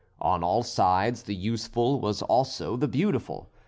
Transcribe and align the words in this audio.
On 0.23 0.43
all 0.43 0.63
sides 0.63 1.21
the 1.21 1.35
useful 1.35 1.99
was 1.99 2.23
also 2.23 2.75
the 2.75 2.87
beautiful. 2.87 3.51